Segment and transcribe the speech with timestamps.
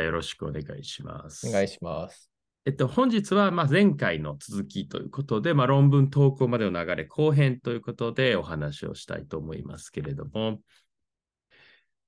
[0.00, 1.48] ゃあよろしくお願いします。
[1.48, 2.30] お願いします。
[2.66, 10.60] えっと、本日はまあ前回の続きということで、まあ、論文投稿までの流れ後編ということでお話をしたいと思いますけれども、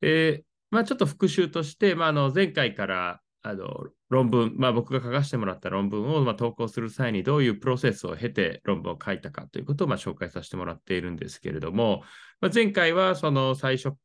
[0.02, 3.66] えーまあ、ちょっと復習として、まあ、あの前回からあの
[4.09, 12.02] 論文、まあ、僕が書かせてもらった論文をまあ投稿する際にどういうプロセスを経て論文を書いたかということをまあ紹介させてもらっているんですけれども、
[12.40, 13.96] まあ、前回はその最初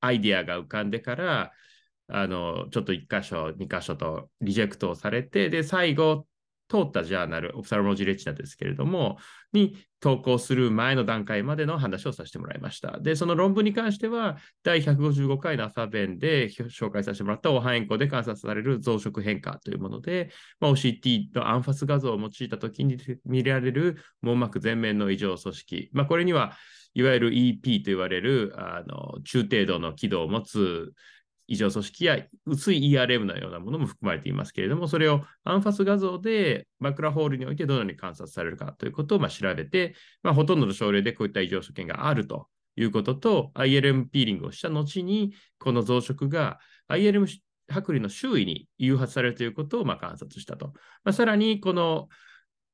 [0.00, 1.52] アイディアが浮かんでから
[2.08, 6.26] あのちょっと1箇所、2箇所とリジェクトをされて、で、最後、
[6.68, 9.16] 通ったジャーナル、オプサルモジレチナですけれども、
[9.52, 13.00] に投稿する前の段階までの話をさせてもらいました。
[13.00, 26.52] で、その論文に関しては、第155回の朝弁で紹介させてもらった黄斑円光で観察される増殖変化というもので、まあ、OCT のアンファス画像を用いたときに見られる網膜全面の異常組織、まあ、これには、
[26.94, 30.92] いわゆる EP と言われるあの中程度の軌道を持つ
[31.48, 47.26] 異常組織や薄い ERM のようなものも含まれていますけれども、それをアンファス画像でマクラホールにおいてどのように観察されるかということをまあ調べて、まあ、ほとんどの症例でこういった異常所見があるということと、ILM ピーリングをした後に、この増殖が ILM
[47.70, 50.74] 剥離の周囲に誘発されるということをま観察したと。
[51.02, 52.08] まあ、さらに、この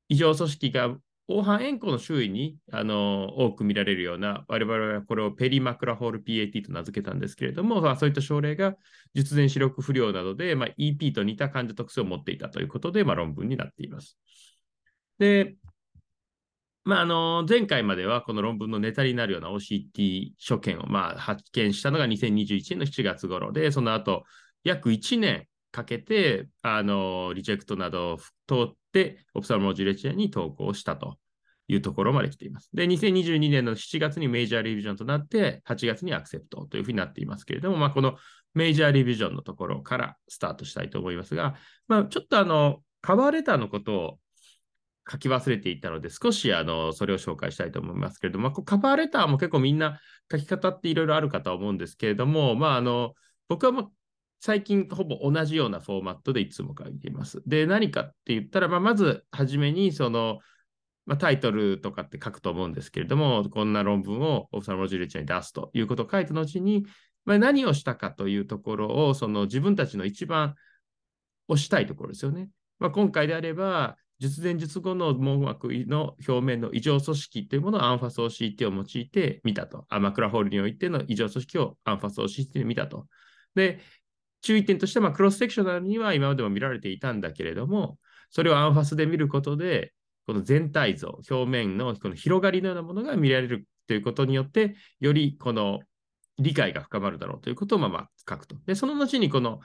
[0.09, 8.75] 異常組織が黄斑円光の周囲にあの多く見られるような、我々はこれをペリマクラホール PAT と名付けたんですけれども、まあ、そういった症例が
[9.14, 14.19] 術前視力不良などで、まあ、EP と似た患者特性を持っていたということで、まあ、論文になっています。
[15.19, 15.56] で、
[16.84, 24.25] まあ、あの前回まではこの論文のネタになるような OCT 所見をまあ発見したのが2021年の7月頃で、その後
[24.62, 28.25] 約1年かけて、あのリジェクトなどを通
[28.66, 28.83] って、
[29.34, 31.17] オプサルモジレチアに投稿したと
[31.69, 32.70] いうところまで来ています。
[32.75, 38.16] で、2022年の7月にメジャーリビジョンとなって、8月にアクセプトというふうになっていますけれども、まあ、この
[38.54, 41.54] メジャーリビジョンのところからスタートしたいと思いますが、
[41.88, 44.19] まあ、ちょっとあの、カバーレターのことを
[45.10, 50.00] 書き忘れていたので、少しあのそれを紹介したいと思いますけれども、まあ、カバーレターも結構みんな
[50.31, 53.15] 書き方っていろいろあるかと思うんですけれども、まあ、あの
[53.49, 53.93] 僕はもう
[54.44, 57.43] 最近ほぼ同じようなフォーマットでいつも書いています。
[57.47, 60.41] で、何かって言ったら、まあ、まずはじめにその、
[61.06, 66.84] まあ、タイトルとかって書くと思うんですけれども、こんな論文をオフサルモジュレチャに出すということを書いた後に、
[67.25, 70.56] まあ、何をしたかというところをその自分たちの一番
[71.49, 72.50] 推したいところですよね。
[72.78, 79.87] まあ、今回であれば、術前術後の網膜の表面の異常組織というものをアンファス OCT を用いて見たと。
[79.88, 83.06] アマクラホールにおいての異常組織をアンファス OCT で見たと。
[83.54, 83.81] で、
[84.44, 87.99] 注意点としては、クロスセクショナルには今までも見られていたんだけれども、
[88.31, 89.94] それをアンファスで見ることで、
[90.27, 95.81] この全体像、表面のこの広がりのようなものが見られるということによって、よりこの
[96.38, 98.56] 理解が深まるだろうということをまあ書くと。
[98.66, 99.60] で、その後にこの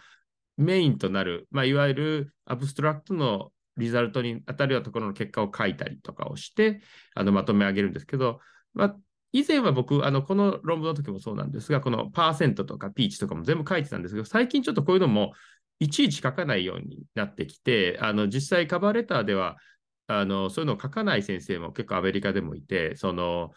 [0.57, 6.81] メインとなる、まあ、いわゆるアブストラクトのリザルトに当たるようなところの結果を書いたりとかをして、
[7.15, 8.39] あのまとめ上げるんですけど、
[8.73, 8.95] まあ、
[9.31, 15.33] 以前は僕、あのこの論文の時もそうなんですが、このパーセントとかピーチとかも全部書いてたんですけど、最近ちょっとこういうのも
[15.79, 19.57] いちいち書かないようになってきて、あの実際カバーレターでは
[20.07, 23.51] あのそういうのを書かない先生も結構アメリカでもいて、その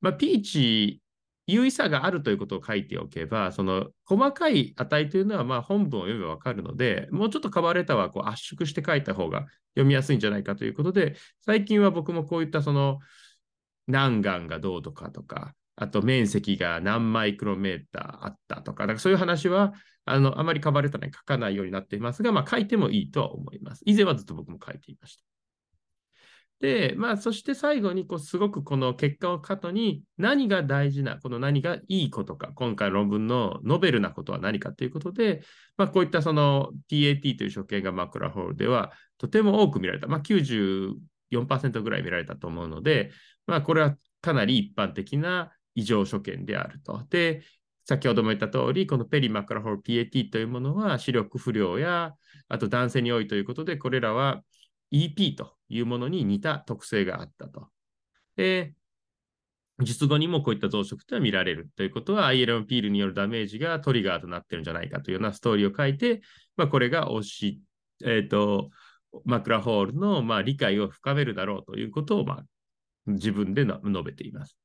[0.00, 1.02] まあ、ピーチ
[1.46, 12.98] 優位さがあるということを書いておけば、その細かい値というのはまあ本文を読めばわかるので、もうちょっとカバーレターはこう圧縮して書いた方が読みやすいんじゃないかということで、最近は僕もこういったその
[13.88, 19.72] 南岸がどうとかとか、あと面積が何マイクロメーターあったとか、だかそういう話は
[20.04, 23.82] あのあまりカバーレタに書かないようになっていますが、まあ、書いてもいいとは思います。
[23.86, 25.22] 以前はずっと僕も書いていました。
[26.60, 35.42] で、まあ、そして最後にこう、すごくこの結果を後に何が大事な、この何がいいことか、今回論文のノベルなことは何かということで、
[35.76, 40.08] まあ、こういったその TAT という所見がマクラホールではとても多く見られた。
[40.08, 40.20] まあ、
[41.30, 43.10] 4%ぐらい見られたと思うので、
[43.46, 47.04] まあ、これはかなり一般的な異常所見であると。
[47.10, 47.42] で、
[47.84, 52.14] 先ほども言った通り、このペリマクラホール PAT というものは視力不良や、
[52.48, 54.42] あと男性に多いということで、これらは
[54.92, 57.68] EP というものに似た特性があったと。
[58.36, 58.74] で、
[59.80, 66.20] 術後にもこういった増殖というのは見られるということは、ILM ピールによるダメージがトリガーとなっているんじゃないかというようなストーリーを書いて、
[66.56, 67.62] まあ、これが推し、
[68.04, 68.70] えっ、ー、と、
[69.24, 72.44] マクラホールのまあ理解を深めるだろうということをまあ
[73.06, 74.56] 自分で述べています。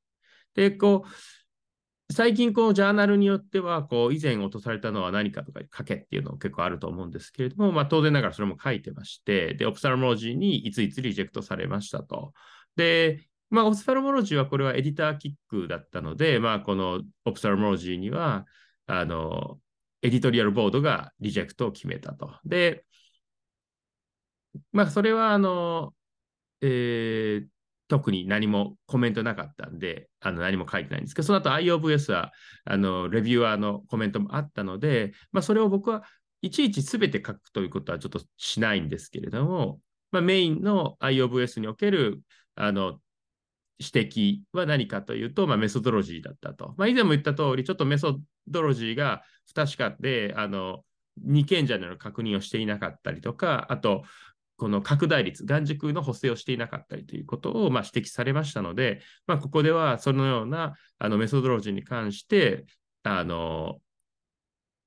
[0.55, 12.33] で、こう、最近こうジャーナルによっては、こう以前落とされたのは何かとか書けっていうの結構あると思うんですけれども、まあ当然ながらそれも書いてまして、で、オプサルモロジーにいついつリジェクトされましたと。
[12.75, 18.45] で、まあオプサルモロジーはこれはエディターキックだったので、まあこのオプサルモロジーには、
[18.85, 19.59] あの、
[20.01, 22.35] エディトリアルボードがリジェクトを決めたと。
[22.45, 22.85] で、
[24.71, 25.93] まあ、それは、あの、
[26.61, 27.47] えー、
[27.87, 32.31] 特に何もコメントなかったんで、あの何も書いてないんですけど、その後 IOVS は
[32.65, 36.03] あのレビューアーのコメントもあったので、まあ、それを僕は
[36.41, 39.79] いちいちすべて書くということはちょっとしないんですけれども、
[40.11, 42.21] まあ、メインの IOVS における
[42.55, 42.99] あの
[43.79, 46.73] 指摘は何かというと、まあ、メソドロジーだったと。
[46.77, 50.83] まあ、以前も言った通り、ちょっとメソドロジーが不確かで、あの
[51.17, 54.03] 二賢者の確認をしていなかったりとか、あと、
[54.63, 62.65] この拡大率、眼軸の補正をしていなかったりということをまあ指摘されましたので、まあ、ここではそのようなあのメソドロジーに関して、
[63.03, 63.81] あの、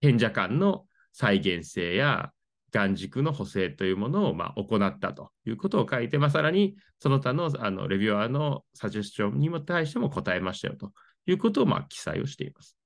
[0.01, 2.33] 賢者間の再現性や
[2.73, 10.93] 眼軸の補正というものをまあ行ったということを書いて、まあ、さらにその他のあのレビュアーのサジェスチョンにも対しても答えましたよと
[11.27, 12.79] いうことをまあ記載をしています。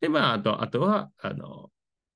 [0.00, 1.70] で、まあ、あとあとはあの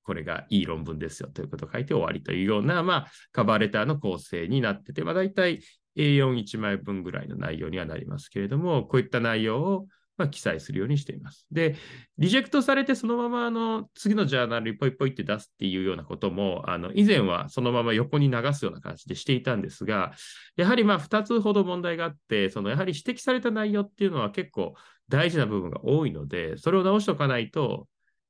[0.07, 5.59] これがいい論文ですよということを書いて終わりというような、まあ、カバーレターの構成になってて、まあ、大体
[5.97, 9.87] A41 枚分ぐらいの内容にはなりますけれども、こういった内容を
[10.17, 11.45] まあ、記載するようにしています。
[11.51, 11.75] で、
[12.17, 20.13] リジェクトされてそのままあの次のジャーナルにポイポイって出すっていうようなことも、あの以前はそのまま横に流すような感じでしていたんですが、
[20.55, 24.73] やはりまあ2つほど問題があって、そのやはり指摘された内容っていうのは結構
[25.07, 27.87] 大事な部分が多いので、それを直しておかないと、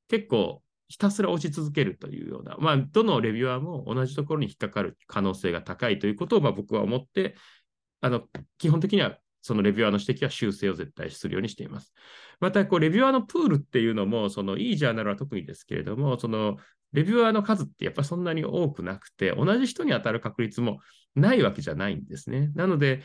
[0.09, 7.35] 結構ひたすら押し続けるというような、まあ、どのレビュアーも同じところに引っかかる可能性が高いということを、まあ、僕は思って、
[8.01, 8.23] あの
[8.57, 11.93] 基本的にはそのレビュアーの指摘は修正を絶対するようにしています。
[12.39, 16.57] また、こうレビュアーのプールっていうのも、そのいいジャーナルは特にですけれども、その
[16.91, 20.79] レビュアーの数ってやっぱりそんなに多くなくて、同じ人に当たる確率も
[21.15, 22.51] ないわけじゃないんですね。
[22.55, 23.03] なので、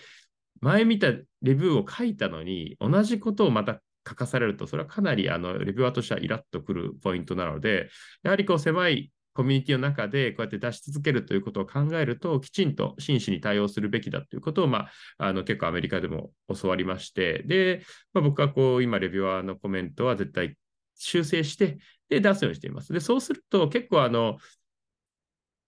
[0.60, 7.88] 前見たレビューを書いたのに、同じことをまた書かされると、それはかなりあのレビュアーとしてはイラッとくるポイントなので、
[8.22, 14.88] やはりこう狭いコミュニティの中でこうやって出し続けるということを考えると、きちんと真摯に対応するべきだということを、ま
[15.18, 17.82] あ、あの結構アメリカでも教わりまして、で、
[18.12, 20.56] まあ、僕はこう今、レビュアーのコメントは絶対
[20.96, 21.78] 修正して、
[22.08, 22.92] で、出すようにしています。
[22.92, 24.36] で、そうすると結構あの、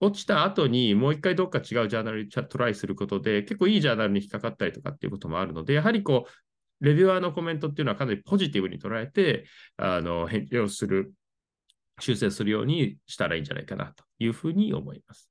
[0.00, 6.30] 落ちた後にもう一回どっか違うジャーナルにトライすることで、結構いいジャーナルに引っかかったりとかっていうこともあるので、やはりこう、
[6.80, 11.12] レビュアーのコメントっていうのはかなりポジティブに捉えて、あの、返事をする、
[12.00, 15.30] 修正するようにしたらいいんじゃないかなというふうに思います。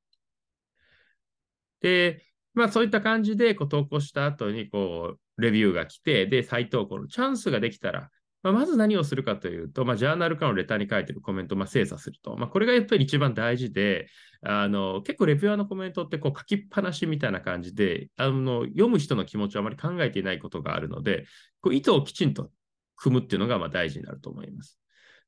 [1.81, 2.23] で、
[2.53, 8.09] まあそういった感じでこう投稿した後にこうレビューが来て、で、再投稿のチャンスができたら、
[8.43, 12.35] まあ、まず何をするかというと、まあ、ジャーナルかのレターに書いてるコメントをまあ精査すると。
[12.35, 14.07] まあ、これがやっぱり一番大事で、
[14.45, 21.25] あの結構レビューアーのコメントってこう書きっぱなしみたいな感じで、あの読む人の気持ちをあまり考えていないことがあるので、
[21.61, 22.51] こう意図をきちんと
[22.97, 24.77] 組むっていうのがまあ大事になると思います。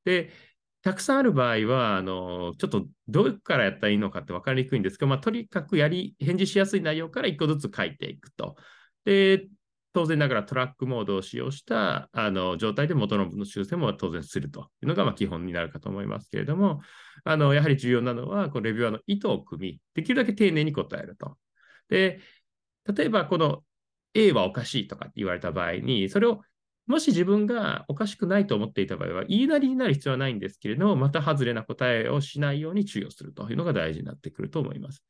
[0.03, 0.31] で、
[0.81, 8.55] たくさんある場合は、あのちょっとどこからやったらいいのかって分かりにくいんですけど、まあ、とにかくやり、返事しやすい内容から1個ずつ書いていくと。
[9.05, 9.47] で、
[9.95, 16.81] 当然ながらトラックモードを使用したあの状態で元の文の修正も当然するというのがま基本になるかと思いますけれども、
[17.23, 21.37] あのやはり重要なのは、このレビューアーの意図を組み、できるだけ丁寧に答えると。
[21.87, 22.19] で、
[22.93, 23.63] 例えばこの
[24.13, 26.41] A はおかしいとかって言われた場合に、それを
[26.87, 35.05] もし自分がおかしくないと思っていた場合は、言いなりになる必要はないんですけれども、また外れな答えをしないように注意をするというのが大事になってくると思います。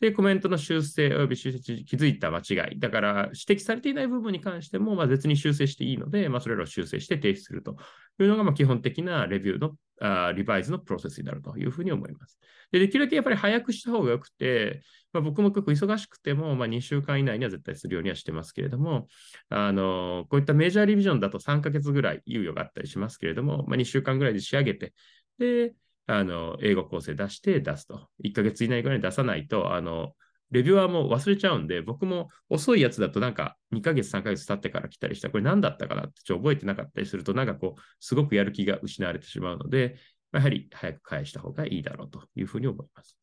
[0.00, 2.78] で、コメントの修正及び修正気づいた間違い。
[2.78, 7.76] だから、指摘されていない部分に関しても、まあ、別に修正していいので、まあ、それらを修正して提出すると
[8.20, 12.38] いうのが、まあ、基本的なレビューのあリバイズのプロセスになるというふうに思います。
[12.70, 19.08] でできるだけやっぱり早くした方がよくて、まあ、僕も結構忙しくても、まあ、2週間以内には絶対するようにはしてますけれども、
[19.48, 24.92] あのこういったメジャーリビジョンだと3ヶ月ぐらい猶予があったりしますけれども、まあ、2週間ぐらいで仕上げて、
[25.38, 25.72] で、
[26.08, 28.08] あの英語構成出して出すと。
[28.24, 30.14] 1ヶ月以内ぐらいに出さないと、あの
[30.50, 39.98] レビュアーも忘れちゃうんで、僕も遅いやつだとなんか2ヶ月、3ヶ月経ってから来たりした、これ何だったかなってちょっと覚えてなかったりすると、なんかこう、すごくやる気が失われてしまうので、
[40.32, 43.18] やはり早く返した方がいいだろうというふうに思います。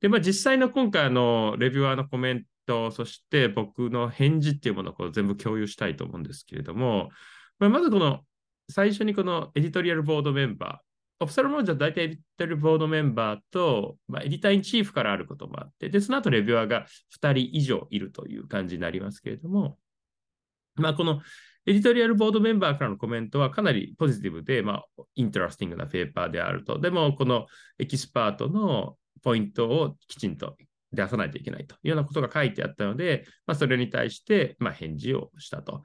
[0.00, 7.10] で、まあ実際の今回のレビュアーのコメント、そして僕の返事っていうものをこう全部共有したいと思うんですけれども、
[7.58, 8.20] まあ、まずこの
[8.70, 10.85] 最初にこのエディトリアルボードメンバー、
[11.20, 16.86] オフサルモードは大体エディタルボードメンバーと、まあ、エディターインチーフからあることもあって、で、その後レビュアーが
[17.20, 19.78] 2人以上いるという感じになりますけれども、
[20.74, 21.22] まあ、この
[21.64, 26.78] editorial board member からのコメントはかなりポジティブで、まあ、 interesting なペーパーであると。
[26.78, 27.46] でも、この
[27.78, 30.56] エキスパートのポイントをきちんと
[30.92, 35.82] 出さないといけないというようなことが書いてあったので、まあ、それに対して、まあ、返事をしたと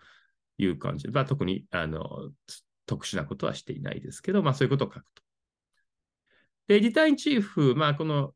[0.58, 2.30] いう感じで、まあ、特にあの
[2.92, 5.24] 特殊なことはしていないですけど、まあ、そういうことを書くと。
[6.68, 8.34] で、 editor in chief、まあ、この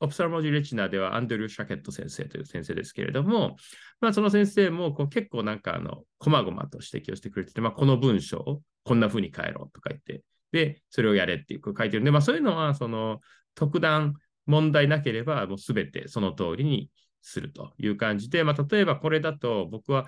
[0.00, 3.54] Ophthalmology Retina ではアンドリュー・シャケット先生という先生ですけれども、
[4.00, 13.20] まあ、その先生もこう結構なんかあの、こまごまと指摘をしてくれてて、まあ、この文章をこんな風に変えろとか言って、で、それをやれっていう書いてるんで、まあ、そういうのは、その、
[13.54, 14.14] 特段
[14.46, 16.90] 問題なければ、もうすべてその通りに
[17.22, 20.06] するという感じで、まあ、例えばこれだと僕は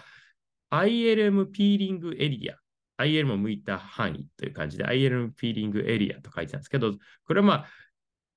[0.70, 2.56] ILM ピーリングエリア、
[2.98, 6.94] ILM を向いた範囲という感じで ILM ピーリングエリアと書いてたんですけど、
[7.26, 7.66] これはまあ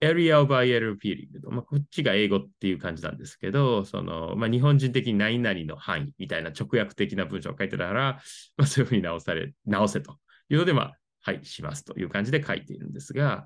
[0.01, 8.21] Area of ILM Peeling、まあ、こっちが英語っていう感じなんですけど、そのまあ、日本人的に何々の範囲みたいな直訳的な文章を書いてたから、
[8.57, 10.17] まあ、そういうふうに直され、直せと
[10.49, 13.45] いうので、まあ、はい、しますという感じで書いているんですが、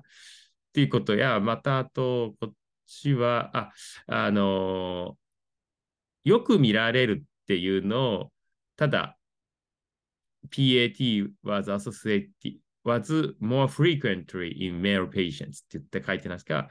[0.72, 2.52] ていうことや、またあと、こっ
[2.86, 3.72] ちは、あ、
[4.06, 5.16] あの
[6.24, 8.32] よく見られるっていうのを、
[8.76, 9.15] ただ、
[10.50, 12.30] PAT was associated
[12.84, 16.68] was more frequently in male patients って言って書いてますが、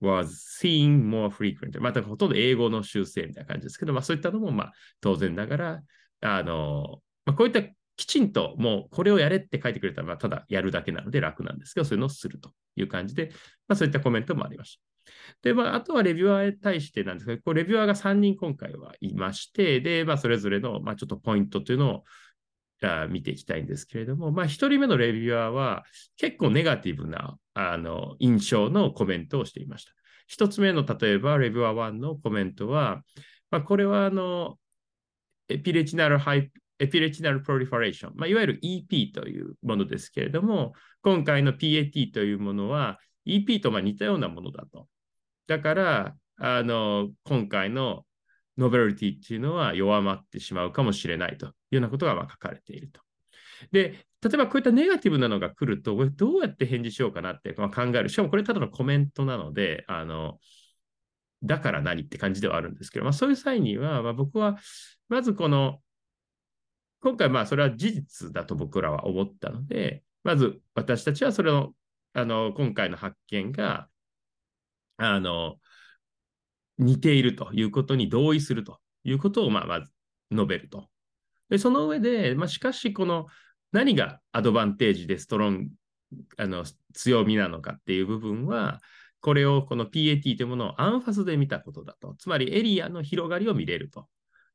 [0.00, 0.26] was
[0.60, 5.82] seen more frequently またほとんど英語の修正みたいな感じですけど、まあそういったのもまあ当然ながら、
[6.20, 7.62] あの、まあ、こういった
[7.96, 13.30] きちんともうこれをやれって書いてくれたら、まあ、ただやるだけなので楽なんですけど、そういうのをするという感じで、
[13.68, 14.94] まあ、そういったコメントもありました。
[15.42, 22.04] で、まあ、あとはレビュアーに対してなんですけど、こうレビュアーが3人今回はいまして、で、まあ、それぞれの、まあ、ちょっとポイントというのを
[23.08, 25.84] 見ていきたいんですけれども、まあ、1人目のレビュアーは
[26.16, 29.92] 結構ネガティブなあの印象のコメントをしていました。
[30.30, 33.02] 1つ目の例えば、レビュアー1のコメントは、
[33.50, 34.58] まあ、これはあの
[35.48, 40.72] エピレチナルハイエピレチナルプロリファレーション、まあ、いわゆる EP というものですけれども、
[41.02, 44.88] 今回の PAT というものは EP とま似たようなものだと。
[45.46, 48.04] だから、あの今回の
[48.58, 53.00] ノベルティっていうのは弱まってしまうかもしれないというようなことがま書かれていると。
[53.72, 58.08] で、例えばこういったネガティブなのが来ると、どうやって返事しようかなって考える。
[58.08, 60.38] しかもこれただのコメントなので、あの、
[61.42, 64.58] だから何って感じではあるんですけど、まあ、そういう際には、まあ、僕は、
[65.08, 65.80] まずこの、
[67.00, 71.74] 今回まあそれは事実だと僕らは思ったので、まず私たちはそれの、
[72.14, 73.88] あの、今回の発見が、
[74.96, 75.56] あの、
[76.78, 79.90] 似ているということに同意するということを、まあ、まず
[80.30, 80.88] 述べると。
[81.48, 83.26] で、その上で、まあ、しかし、この
[83.72, 85.68] 何がアドバンテージでストロン
[86.36, 88.80] あの強みなのかっていう部分は、
[89.20, 92.14] これをこの PAT というものをアンファスで見たことだと。
[92.18, 94.06] つまりエリアの広がりを見れると。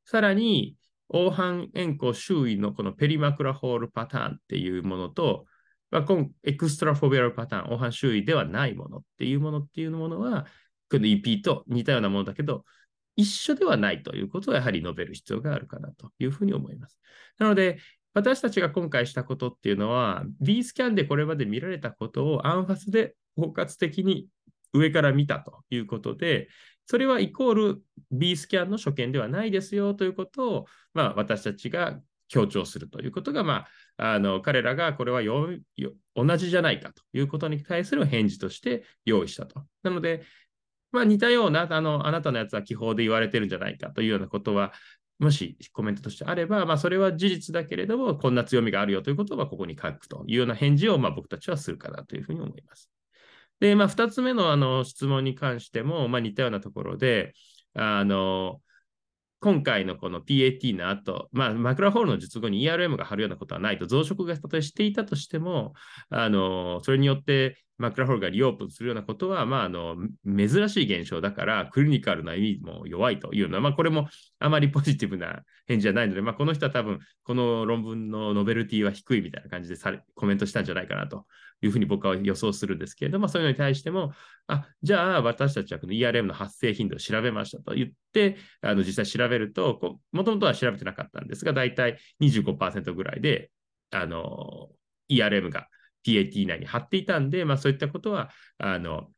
[0.04, 0.76] さらに、
[1.12, 5.46] 黄斑円弧周囲のこのペリマクラホールパターンっていうものと、
[5.90, 6.06] まあ、
[6.44, 10.46] エクストラフォベラルパターン、黄斑周囲ではないものっていうものっていうものは、
[10.98, 12.64] の EP と似たようなものだけど、
[13.16, 16.98] 一緒ではないということをやはり述べる必要があるかなというふうに思います。
[17.38, 17.78] なので、
[18.14, 24.26] 私たちが今回したことっていうのは、B スキャンでこれまで見られたことをアンファスで包括的に
[24.72, 26.48] 上から見たということで、
[26.86, 33.66] それはイコール B スキャンの所見ではないですよということを、まあ、私たちが強調するということが、ま
[33.96, 39.64] あ、あの彼らがこれは同じじゃないかということに対する返事として用意したと。
[39.82, 40.22] なので、
[40.92, 44.72] まあ、似たようなあの、あなたのやつは気泡で言われてるんじゃないかというようなことは、
[45.18, 52.90] もしコメントとしてあれば、まあ、それは事実だけれども、こんな強みがあるよということはここに書くというような返事を、まあ、僕たちはするかなというふうに思います。
[53.60, 57.34] で、まあ、2つ目のあの質問に関しても、まあ、似たようなところで、
[57.74, 58.60] あの、
[59.40, 65.74] 今回のこの PAT の後、まあ、マクラホールの術後に ERM が貼るようなことはないと、増殖がたとえしていたとしても、
[66.08, 69.96] あのそれによってマクラホールがリオープンするようなことは、まあ、あの
[70.26, 74.08] 珍しい現象だから、クリニカルな意味も弱いというのは、まあ、これも
[74.38, 81.24] あまりポジティブな返事じゃないので、まあ、この人は多分、この論文のノベルティは低いみたいな感じでされコメントしたんじゃないかなと
[81.62, 84.12] いうふうに僕は予想するんですけれども、そういうのに対しても、
[84.46, 93.50] あじゃあ私たちはこの ERM の発生頻度を調べましたと言って、あの実際調べると、もともとは調べてなかったんですが、大体25%ぐらいで、
[93.90, 94.68] あの
[95.08, 95.66] ERM が
[96.06, 99.08] PAT 内に貼っていたんで、まあ、そういったことはあの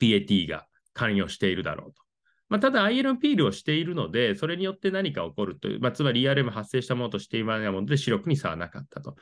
[0.00, 2.02] PAT が関与しているだろうと。
[2.48, 9.16] まあ、ただ、ILM ピールをしているので、それによって何か起こるという、まあ、つまり ERM 発生したものとしていないもので、視力に差はなかったと。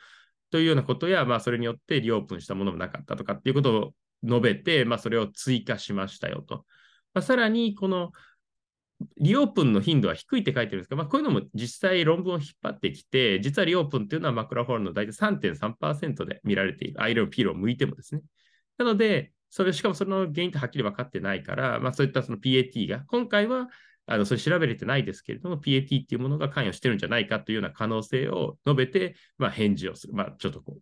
[0.49, 6.65] というようなことや、まあ、それによってリオープンしたものもなかったとかっていうことを述べて、まあ、それを追加しましたよと。
[7.13, 8.11] まあ、さらに、この
[9.17, 17.01] リオープンの頻度は低いって書いてるんですが、まあ、こういうのも実際論文を引っ張ってきて、実はリオープンっていうのはマクラホールの大体3.3%で見られている。
[17.01, 18.21] アイロンピールを向いてもですね。
[18.77, 23.67] なので、それしかもその原因ってはっきり分かってないから、まあ、そういったその PAT が、今回は
[24.05, 30.13] あのそれ調べれてないですけれども、PAT っていうものが関与してるんじゃないかというような可能性を述べて、まあ、返事をする。
[30.13, 30.81] まあ、ちょっとこう、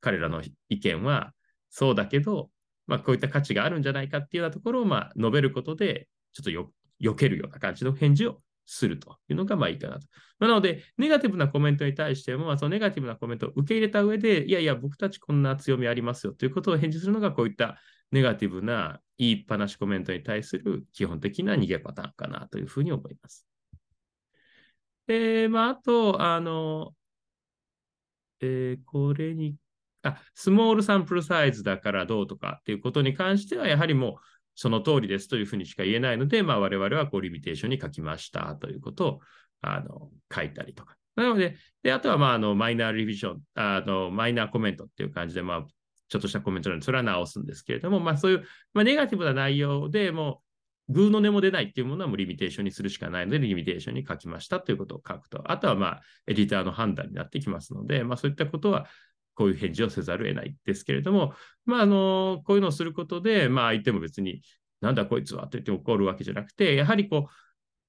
[0.00, 1.32] 彼らの意見は、
[1.70, 2.50] そうだけど、
[2.86, 10.06] まあ、こういった価値があるんじゃないかっていうようなところを、まあ、述べることで、ちょっとよ、避けるような感じの返事をするというのがまあいいかなと。
[10.38, 17.78] まあ、なので、ネガティブなコメントに対しても、そのネガティブなコメントを受け入れた上で、いやいや、僕たちこんな強みありますよということを返事するのが、こういった
[18.12, 23.46] ネガティブな言いっぱなしコメントに対する基本的な逃げパターンかなというふうに思います。
[25.06, 26.94] で、まあ、あと、あの、
[28.40, 29.56] えー、これに、
[30.02, 34.14] あ、スモールサンプルサイズだからどうとかっていうことに関しては、やはりもう
[34.60, 39.20] その通りですというふうにしか言えないので、まあ、我々はこうリミテーションに書きましたということを
[39.62, 40.96] あの書いたりとか。
[41.14, 45.66] なので、であとはまああのマイナーリビジョンあの、マイナーコメントっていう感じで、まあ、
[46.08, 50.42] ちょっとしたコメントなので、それは直すんですけれども、まあ、そういう、まあ、ネガティブな内容でも
[50.88, 55.52] う、グーの音も出ないっていうものはもうリミテーションにするしかないので、リミテーションに書きましたということを書くと。
[55.52, 58.86] あとは、まあ、エディターの判断になってきますので、まあ、そういったことは、
[59.38, 61.32] こういう返事をせざるを得ないですけれども、
[61.64, 64.42] まあ、あの、こういうのをすることで、まあ、相手も別に、
[64.80, 67.32] なんだこいつはと言って怒るわけじゃなくて、やはりこう、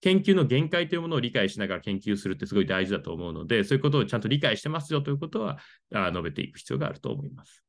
[0.02, 5.58] 研究の限界というものを理解しながら研究するってすごい大事だと思うので、そういうことをちゃんと理解してますよということは
[5.92, 7.64] 述べていく必要があると思います。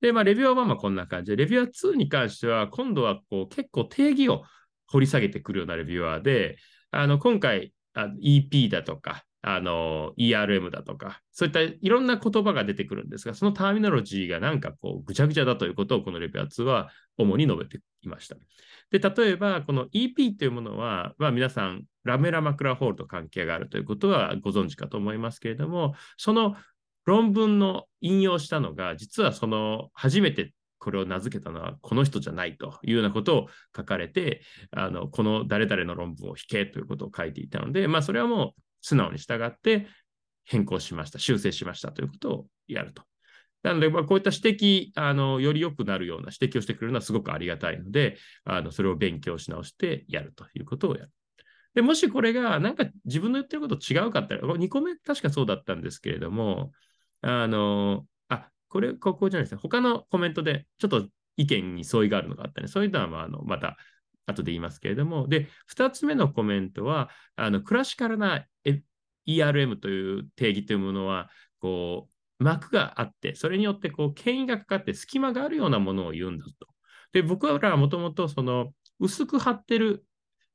[0.00, 4.44] で、まあ、レビューはまあこんな感じで、レビュー2に関しては、今度はこう結構定義を
[4.86, 6.56] 掘り下げてくるようなレビュアーで、
[6.90, 18.36] あの今回、EP だとか、あの ERM だとか、そういったいろんな言葉が出てくるんですが、そのターミナロジーがなんかこうぐちゃぐちゃだということをこのレビュアー2は主に述べていました。
[18.90, 26.56] で、例えばこの EP というものは、まあ、皆さんラメラマクラホールと関係があるということはご存知かと思いますけれども、その
[27.06, 39.86] 論文の引用したのが、実はその初めてこれを名付けたのはこの人じゃないというようなことを書かれて、あのこの誰々の論文を引けということを書いていたので、まあ、それはもう素直に従って
[40.44, 43.02] 変更しました、修正しましたということをやると。
[43.62, 51.10] なので、こういった指摘、あのより良くなるような指摘をしてくれるのはすごくありがたいので、あのそれを勉強し直してやるということをやる。
[51.74, 56.72] でもしこれがなんか自分の言ってること違うかったら、2個目確かそうだったんですけれども、
[57.20, 59.60] あの、あ、これ、ここじゃないですね。
[59.62, 62.68] 他のコメントでちょっと意見に相違があるのがあったね。
[62.68, 63.76] そういうのは、まあ、あのまた
[64.26, 68.46] 後で言いますけれども、で、2つ目のコメントは、あのクラシカルな
[69.36, 76.66] ERM という定義というものは、こう、膜があって、それによってこう権威がかかって隙間があるようなものを言うんだと。
[77.12, 80.04] で、僕らはもともとその薄く張ってる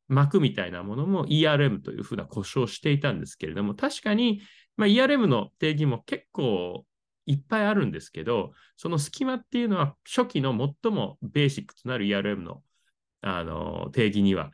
[0.07, 4.41] 膜みたいなものも ERM というふうな故障をしていたんですけれども、確かに、
[4.77, 6.85] まあ、ERM の定義も結構
[7.25, 10.51] いっぱいあるんですけど、その隙間っていうのは初期の
[10.83, 12.61] 最もベーシックとなる ERM の
[13.21, 14.51] あの定義には、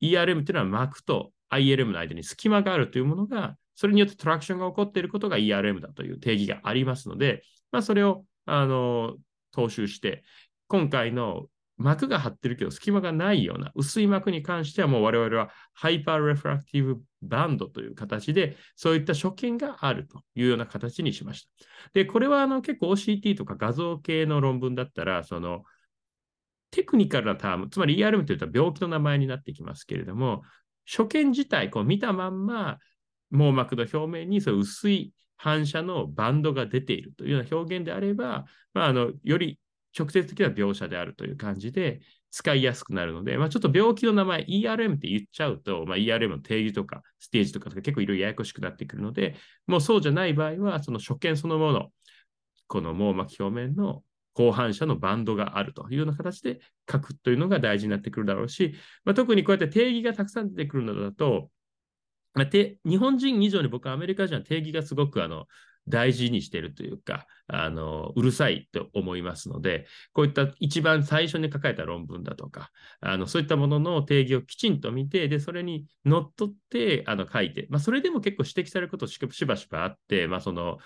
[0.00, 9.16] ERM というのは膜と ILM の間に隙間があるというものが、それによってトラクションが起こっていることが ERM だという定義がありますので、まあ、それをあの
[9.54, 10.24] 踏襲して、
[10.68, 11.46] 今回の
[11.78, 21.66] 膜が張ってるけど隙間がないような薄い膜に関してはもう我々はハイパーレフラクティブバンドという形でそういった所見があるというような形にしました。
[21.92, 25.64] で、これはあの結構 OCT とか画像系の論文だったらその
[26.70, 30.42] テクニカルなターム、つまり ERM というと病気の名前になってきますけれども、
[30.86, 32.78] 所見自体、こう見たまんま
[33.30, 39.58] 網膜の表面にそう薄い反射のバンドが出ているというような表現であれば、まあ、あのより
[39.98, 51.88] 直接的な描写であるという感じで使いやすくなるので、まあ、ちょっと病気の名前 ERM って言っちゃうと、まあ、ERM の定義とかステージとか結構いろいろややこしくなってくるので、もうそうじゃない場合は、その所見そのもの、
[52.66, 54.02] この網膜表面の
[54.36, 61.48] 後半者のバンドがあるというような形で書くというのが大事になってくるだろうし、まあ、特にこうやって定義がたくさん出てくるのだと、
[62.34, 65.46] まあ、日本人以上に僕はアメリカ人は定義がすごくあの
[65.88, 72.70] 大事にしているというか、あの、うるさいと思いますので、こういった一番最初に書かれた論文だとか、
[73.00, 80.78] あのそういったものの定義をきちんと見て、で、それにのっとってあの書いて、まあ、それでも結構指摘されることしばしばあって、まあ、その、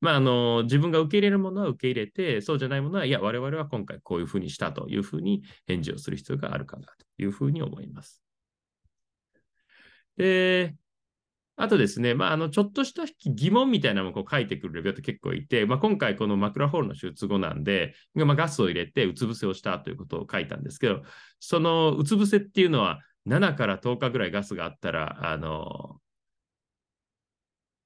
[0.00, 8.22] まあ、あの自分が受け入れるものは受け入れて、そうじゃないものは、いや、我々は今回こういうふうにしたというふうに返事をする必要があるかなというふうに思います。
[10.16, 10.74] で、
[11.58, 21.02] あとですね、まあ、あのちょっとした疑問みたいなのをこう書いてくるレビューって結構いて、まあ、今回このマクラホールの手術後なんで、まあ、ガスを入れてうつ伏せをしたということを書いたんですけど、
[21.40, 25.98] そのうつ伏せっていうのは7から10日ぐらいガスがあったら、あの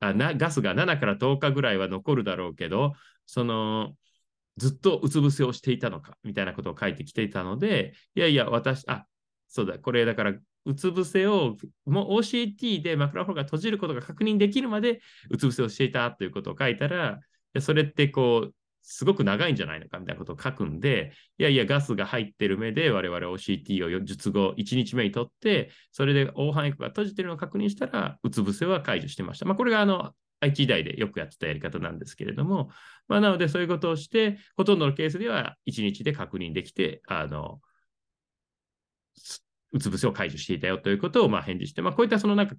[0.01, 2.95] あなガスが7から10日ぐらいは残るだろうけど、
[3.27, 3.95] その
[4.57, 9.07] ずっとうつ伏せをしていたのかみたいなことを書いてきていたので、いやいや、私、あ
[9.49, 10.35] そうだ、これだから
[10.67, 17.21] うつ伏せを、もう OCT でマクラホーが閉じることが確認できるまでうつ伏せをしていたということを書いたら、
[17.61, 29.47] それってこう、すごく長いんじゃないのかみたいなことを書くんで、いやいや、ガスが入ってる目で我々 OCT を術後1日目にとって、それで黄斑エコが閉じてるのを確認したら、うつ伏せは解除してました。
[29.47, 32.71] まあ、これがあの、IT 時代でよくやってたやり方なんですけれども、
[33.09, 37.61] まあ、なのでそういうことをして、ほとんどのケースでは1日で確認できて、あの、
[39.73, 42.57] うつ伏せを解除していたよということをまあ返事して、まあ、こういったそのなんか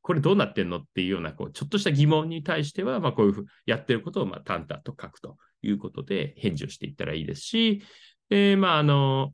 [0.00, 0.78] これどうなってんの？
[0.78, 7.82] っていうような、こう、ちょっとした疑問に対しては、まあ、こういうふうやってることを、まあ、淡々と書くということで、返事をしていったらいいですし、
[8.30, 9.32] え、まあ、あの、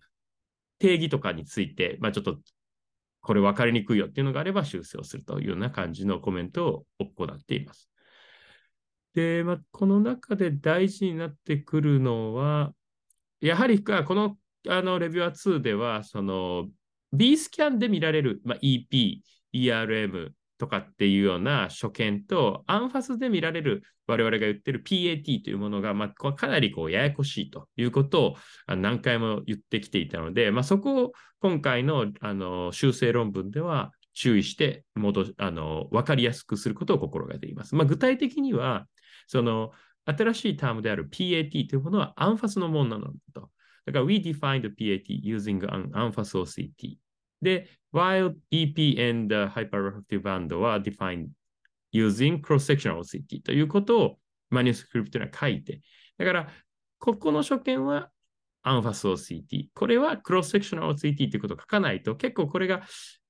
[0.78, 2.38] 定義とかについて、まあ、ちょっと、
[3.20, 7.90] これ分かりにくいよっていうのがあれば修正をするというような感じのコメントを行っています。
[9.14, 12.72] で、まあ、この中で大事になってくるのは、
[13.40, 14.37] やはりこの
[14.68, 16.68] あのレビュアー2では、その
[17.12, 19.20] B スキャンで見られる、まあ、EP、
[19.52, 28.35] ERM、とかっていうような所見と、アンファスで見られる我々が言ってる PAT というものが、まあ、かなりこうややこしいということ
[28.68, 37.77] を何回も言ってきていたので、まあ、そこを今回のあの修正論文では注意して戻あの分かりやすくすることを心がけています。
[37.77, 38.87] まあ、具体的には、
[39.27, 39.71] その
[40.07, 43.51] 新しいタームである PAT というものはアンファスのものなんだと。
[43.87, 46.97] だから、we defined PAT using an anfas OCT.
[47.42, 51.29] で、while EP and hyperreflective band は defined
[51.92, 54.18] using cross-sectional OCT ということを
[54.50, 55.81] manuscript には書いて、
[56.18, 56.48] だから、
[56.98, 58.11] ここの所見は
[58.62, 59.68] アンファス OCT。
[59.74, 62.83] これはクロスセクショナル OCT ということを書かないと、結構これが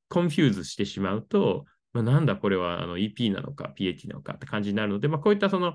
[0.09, 5.75] confuse してしまうと、まあ、なんだこれはあの EP なのか PAT なのかって感じになるので、まあ、こういったその、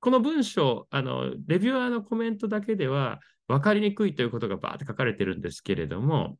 [0.00, 6.38] この文章、あの、 reviewer のコメントだけでは分かりにくいということがバーって書かれてるんですけれども、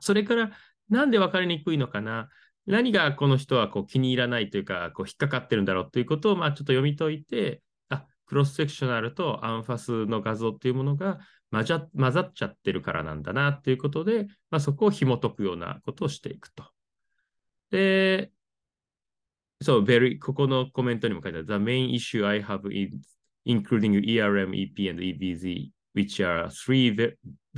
[0.00, 0.50] それから、
[0.88, 2.28] なんで分かりにくいのかな？
[2.66, 11.18] 何がこの人はこう気に入らないというか、こう引っかかってるんだろうということを、まあ、ちょっと読み解いて、あ、クロスセクショナルとアンファスの画像っていうものが
[11.50, 16.64] 混ざ混ざっちゃってるからなんだなということで、まあ、そこを紐解くようなことをしていくと。
[17.70, 18.30] で、
[19.62, 21.46] そう、very ここのコメントにも書いてある。
[21.46, 22.96] The main issue I have is
[23.46, 26.94] including ERM, EP, and EBZ, which are three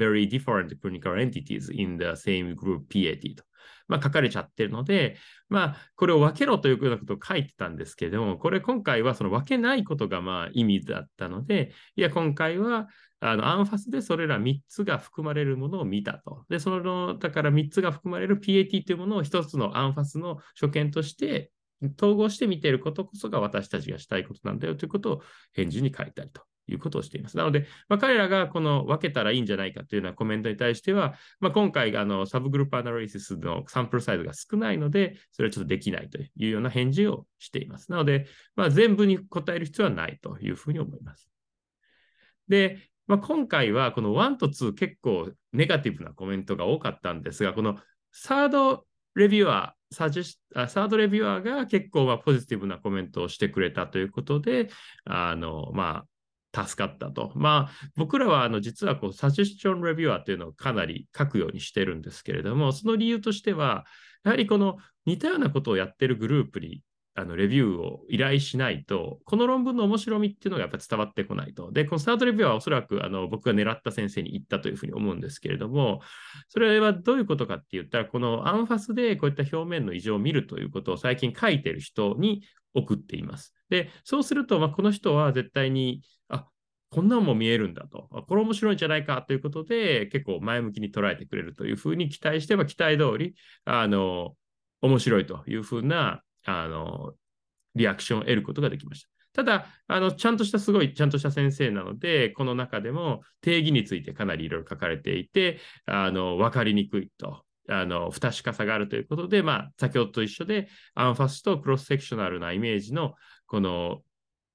[0.01, 3.45] very different clinical entities in the same group PAT と。
[3.89, 5.17] まあ、書かれちゃってるので、
[5.49, 16.45] まあ、これを分けろというようなことを書いてたんですけども、これ今回はその分けないことがまあ意味だったので、いや、今回はあのアンファスでそれら3つが含まれるものを見たと。
[16.49, 21.51] で、その、だから3つが含まれる PAT というものを1つのアンファスの所見として
[21.99, 27.37] 統合して見ていることこそが私たちがしたいことなんだよということを返事に書いたりということをしています。
[27.37, 37.91] なので、まあ、彼らがこの分けたらいいんじゃないかというようなコメントに対しては、まあ、今回あのサブグループアナリシスのサンプルサイズが少ないので、それはちょっとできないというような返事をしています。
[37.91, 41.31] なので、まあ、全部に答える必要はないというふうに思います。
[42.49, 47.77] で、まあ、今回はこの1と2結構ネガティブなコメントが多かったんですが、この
[48.13, 54.69] サードレビュアー、サジサードレビュアーが結構まポジティブなコメントをしてくれたということで、
[55.05, 56.07] あの、まあ、
[56.55, 57.33] 助かったと。
[57.35, 63.85] まあ、僕らはあの実はこうサジェスチョンレビューアーというのをかなり書くようにしてるんですけれども、その理由としては、
[64.25, 66.83] やはりこの似たようなことをやってるグループに
[67.15, 71.73] あのレビューを依頼しないと、この論文の面白みっていうのがやっぱり伝わってこないと。
[71.73, 76.01] で、このスタートレビューはおそらくあの僕が狙った先生に言ったというふうに思うんですけれども、
[76.49, 82.43] それはどういうことかって言ったら、このアンファスでこういった表面の異常を見るということを最近書いてる人に
[82.75, 83.55] 送っています。
[83.69, 86.03] で、そうすると、まあ、この人は絶対に
[86.91, 94.35] こんなんも見えるんだと、これ面白いんじゃないかということで、結構前向きに捉えてくれるというふうに期待してば、期待通り、あの、
[94.81, 97.15] 面白いというふうな、あの、
[97.77, 99.09] リアクションを得ることができました。
[99.33, 107.45] ただ、あの、ちゃんとした、すごいちゃんとした先生なので、この中でも定義についてかなりいろいろ書かれていて、あの、わかりにくいと。
[107.69, 113.15] あの、不確かさがあるということで、まあ、先ほどと一緒で、アンファスとクロスセクショナルなイメージの、
[113.47, 114.03] この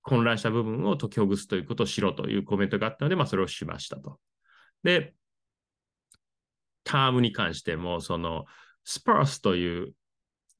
[0.06, 4.20] 混乱した部分を解きほぐすということをしろというコメントがあったので、まあ、それをしましたと。
[4.84, 5.16] で、
[6.84, 8.46] タームに関しても、その、
[8.84, 9.94] スパースという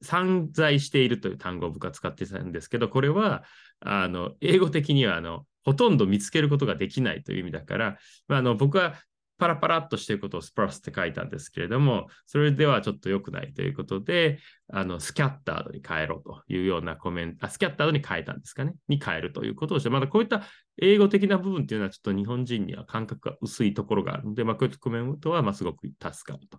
[0.02, 3.44] 散在しているという単語を僕は使ってたんですけど、これは、
[3.78, 8.94] あの、英語的には、あの、ほとんど見つけることができないという意味だから、まあ、あの僕は
[9.38, 20.42] パラパラっとしていることをスプラスって書いたんですけれども、それではちょっと良くないということで、あの、スキャッタードに変えろというようなコメント、あ、スキャッタードに変えたんですかね、に変えるということをして、まだこういった
[20.80, 26.58] 英語的な部分っていうのはちょっと日本人には感覚が薄いところがあるので、まあ、こういったコメントはますごく助かると。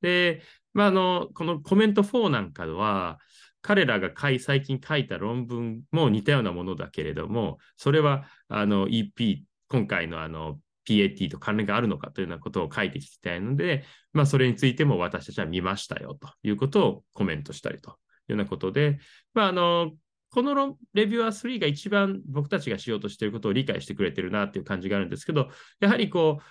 [0.00, 0.42] で、
[0.74, 3.18] まあ、あの、このコメント4なんかは、
[3.60, 18.98] 彼らが最近書いた論文も似たようなものだけれども、それはあの EP、今回のあの PAT と関連があるのかというようなことを書いていきたいので、まあ、それについても私たちは見ましたよということをコメントしたりというようなことで、
[19.34, 19.92] まあ、あの
[20.30, 25.48] このレビュアー3が一番僕たちがしようとしていることを理解してくれてるなっていう感じがあるんですけど、
[25.80, 26.42] やはりこう、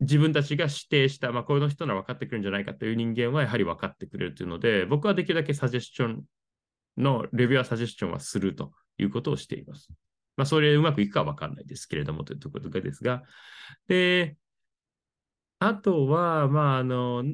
[0.00, 6.24] 自分たちが指定した、まあ、この人なら分かってくるんじゃないかという人間はやはり分かってくれるというので、僕はできるだけサジェスチョン
[6.96, 9.88] のレビュアーサジェスチョンはするということをしています。
[10.36, 13.22] まあ、それうまくいくかは分かんないですけれどもというところですが、
[13.88, 14.36] で、
[15.58, 17.24] あとは、まあ、あの、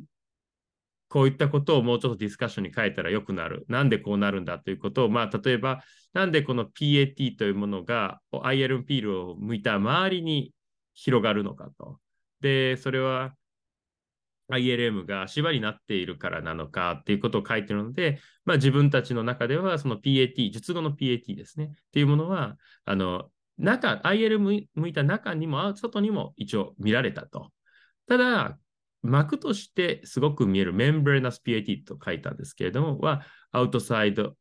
[1.09, 3.65] こういったことをもうちょっとディスカッションに変えたらよくなる。
[3.69, 5.83] なんでこうなるんだということを、まあ、例えば、
[6.13, 10.53] なんでこの PAT というものが IL ピールを向いた周りに
[10.95, 11.99] 広がるのかと。
[12.41, 13.35] で、それは
[14.51, 21.67] ILM が足場になっているからなのかっていうことを書いてるので、まあ、自分たちの中ではその PAT、術後の PAT ですね。
[21.67, 27.53] っていうものは、あの、中、IL 向いた中にも、外にも一応見られたと。
[28.09, 28.59] ただ、
[29.03, 34.33] 膜としてすごく見えるメンブレナス PAT と書いたんですけれども、は、outside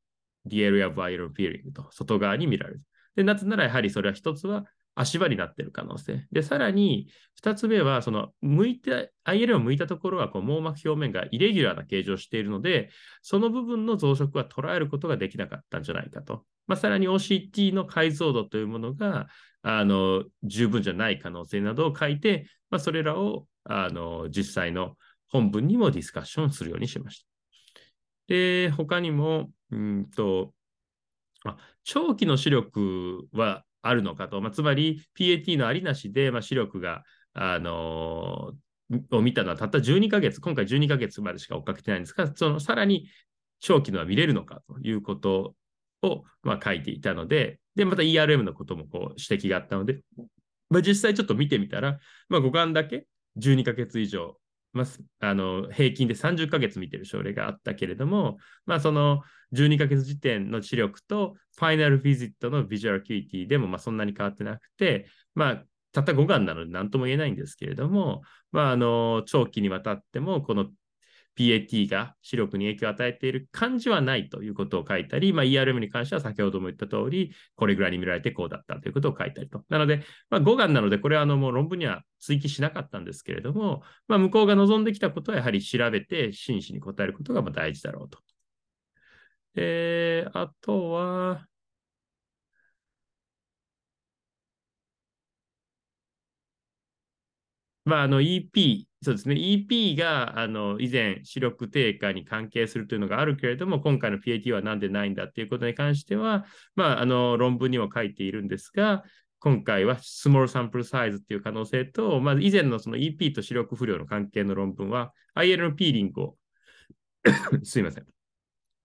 [0.45, 2.81] the area of iron peeling と、外側に見られる。
[3.15, 4.65] で、なぜならやはりそれは一つは
[4.99, 6.25] 足場になってる可能性。
[6.31, 7.07] で、さらに、
[7.43, 12.89] 2つ目は、その、向いて、IL を向いたところは、こう、網膜表面がイレギュラーな形状をしているので、
[13.21, 16.45] その部分の増殖は捉えることができなかったんじゃないかと。
[16.65, 19.27] まあ、さらに OCT の解像度というものが、
[19.61, 24.97] あの、十分じゃない可能性などを書いて、まあ、それらを、あの、実際の
[25.29, 27.27] 本文にもディスカッションするようにしました。
[28.27, 30.53] で、他にも、うんと、
[31.45, 43.09] あ長期の視力はあるのかと、まあ、つまり PAT のありなしで、まあ、視力が、あのー、を見たのはたった12ヶ月、今回12ヶ月までしか追っかけてないんですが、そのさらに
[43.59, 45.55] 長期のは見れるのかということ
[46.01, 49.99] を、まあ、書いていたので、で、また ERM のこともこう指摘があったので、
[50.69, 53.05] まあ、実際ちょっと見てみたら、まあ、五感だけ
[53.37, 54.37] 12ヶ月以上、
[54.77, 59.21] まあ、あの平均で30ヶ月見てる症例があったけれども、まあ、その
[59.53, 70.67] 12ヶ月時点の視力とファイナルビジットのビジュアルキュイティでもまあそんなに変わってなくて、まあ、たった5眼なので何とも言えないんですけれども、まあ、あの長期にわたってもこの
[71.37, 79.63] PAT が視力に影響を与えている感じはないということを書いたり、まあ、ERM に関しては先ほども言った通り、これぐらいに見られてこうだったということを書いたりと。
[79.69, 88.19] なので、まあ、5眼なので、これはあのもう論文には追記しなかったんですけれども、まあ、向こうが望んできたことはやはり調べて真摯に答えることがまあ大事だろうと。
[89.55, 91.47] えー、あとは、
[97.85, 109.05] まあ、あの EP、そうですね、EP があの以前、視力低下に関係するというのがあるけれども、今回の PAT はなんでないんだということに関しては、まあ、あの論文にも書いているんですが、
[109.39, 116.37] 今回はスモールサンプルサイズという可能性と、まず以前のその EP と視力不良の関係の論文は、IL のピーリングを
[117.63, 118.05] すいません。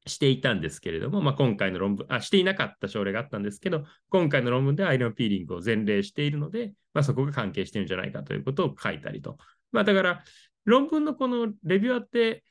[0.06, 9.36] していたんですけれども、まあ、今回の論文あ、していなかった症例があったんですけど、今回の論文ではアイロンピーリングを前例しているので、まあ、そこが関係しているんじゃないかということを書いたりと。
[9.72, 10.24] まあ、だから、
[10.64, 12.44] 論文のこのレビューって、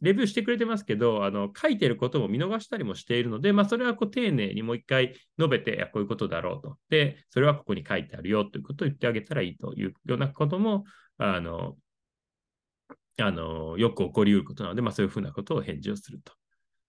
[0.00, 6.78] レビューしてくれてますけど、あの書いてることも見逃したりもしているので、まあ、それはこう丁寧にもう一回述べて、こういうことだろうと。
[6.88, 10.84] で、それはここに書いてあるよということを言ってあげたらいいというようなことも、
[11.18, 11.76] あの、
[13.20, 16.32] あのよく起こりうることなので、まあ、そういうふうなことを返事をすると。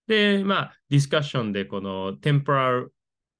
[0.07, 2.93] で、まあ、ディスカッションでこのテンポラル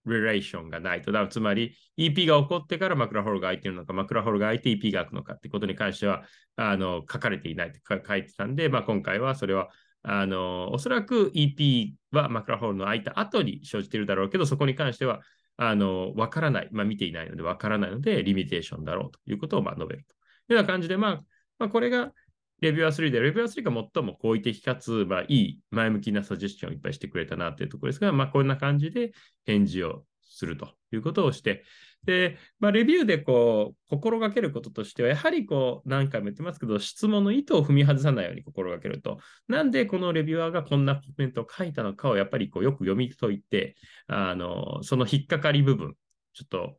[0.06, 1.12] リレーションがないと。
[1.12, 6.24] だつまり EP が起こってからマクラホールが空いているのか、マクラホールが空いて EP が開くのかってことに関しては、
[6.56, 9.70] あの書かれていないと書いてたんで、まあ、今回はそれは、
[10.02, 15.22] あのおそらく EP はマクラホールの開いた後に生じているだろうけど、そこに関しては、
[15.58, 20.16] あのわからない、まあ、見ていないのでわからないので、リミテーションだろうということをまあ述べるとい
[20.52, 21.22] うような感じで、まあ、
[21.60, 22.14] まあ、これが
[22.62, 29.12] レビューアー3で、レビューアー3が最も好意的かつ、まあ、いい前向きなサジェスチョンをいっぱいしてくれたなというところですが、まあ、こんな感じで
[29.45, 31.63] 返事をするということをして、
[32.06, 39.19] で、まあ、レビューでこう、心がけることとしては、やはりこう、何回も言ってますけど、質問の意図を踏み外さないように心がけると。
[39.48, 43.76] なんでこのレビュアーがこんなコメントを書いたのかを、やっぱりこう、よく読み解いて、
[44.08, 45.95] あの、その引っかかり部分、
[46.34, 46.78] ちょっと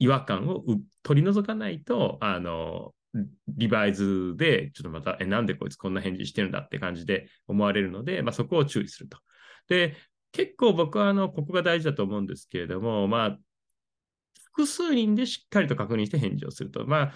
[0.00, 0.64] 違和感を
[1.04, 2.94] 取り除かないと、あの、
[3.48, 9.18] リバイズで、ちょっとまた、え、なんでこいつこんな返事してるんだって感じで思われるので、まあ、そこを注意すると。
[9.68, 9.96] で、
[10.32, 13.38] 結構僕はあの、ここが大事だと思うんですけれども、まあ、
[14.54, 16.86] 複数人でしっかりと確認して返事をすると。
[16.86, 17.12] まあ、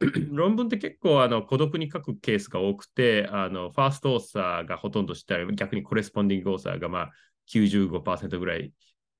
[0.32, 7.10] 論文って結構あの孤独に書くケースが多くて、あのファーストオーサーがほとんどしたら逆にコレスポンディングオーサーがまあ
[7.52, 8.72] 95%ぐらい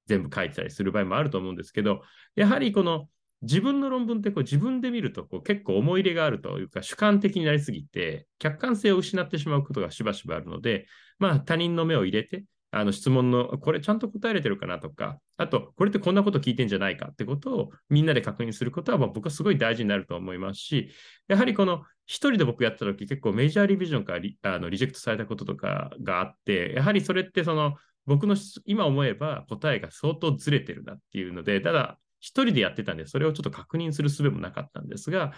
[0.07, 2.03] 全部書いてたりする場合もあると思うんですけど、
[2.35, 3.09] やはりこの
[3.43, 10.87] 自分の論文ってこう自分で見るとこう結構思い入れがあるというか主観的になりすぎて客観性を失ってしまうことがしばしばあるので、
[11.19, 20.91] まあ他人の目を入れてあの質問のこれちゃんと答えれてるかなとか、あとこれってこんなこと聞いてんじゃないかってことをみんなで確認することはまあ僕はすごい大事になると思いますし、
[21.27, 27.75] やはりこの一人で僕やった時結構メジャーリビジョンからリあのリジェクトされたこととかがあって、やはりそれってその
[28.07, 35.33] 僕の今思えば答えが相当ずれてるなっていうので、ただ一人でやってたんで、それをちょっと確認する術もなかったんですが、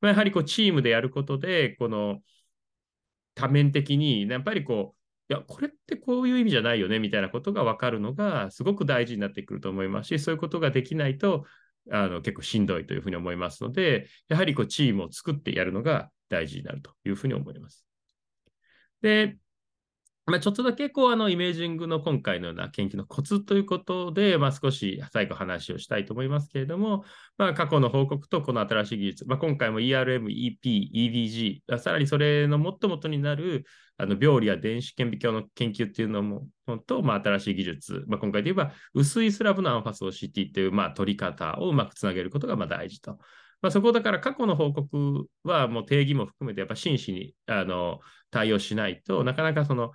[0.00, 2.20] まあ、やはりこうチームでやることで、この
[3.34, 4.94] 多面的に、やっぱりこ
[5.28, 11.46] う、いや、これってこういう意味じゃないよねみたいなことが分かるのがすごく大事になってくると思いますし、そういうことができないと
[11.90, 17.86] あの結構しんどいというふうに思いますので、やはりこうチームを作ってやるのが大事になるというふうに思います。
[19.02, 19.36] で、
[20.26, 27.04] まあ、ちょっとだけこうあのイメージングの今回のような研究のコツということで、まあ、少し最後話をしたいと思いますけれども、
[27.36, 33.66] まあ、過去の報告とこの新しい技術、まあ、今回も ERM、EP、EDG、さらにそれのもっともとになる
[33.98, 36.46] あの病理や電子顕微鏡の研究っていうのも、
[36.86, 43.18] と、まあ、新しい技術、まあ、今回で言えば薄いスラブのアンファス OCT っていう、まあ、取り方をうまくつなげることがまあ大事と。
[43.60, 49.92] まあ、そこだから過去の報告はもう定義も含めてやっぱ真摯にあの対応しないとなかなかその